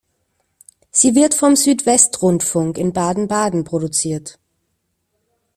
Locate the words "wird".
1.13-1.35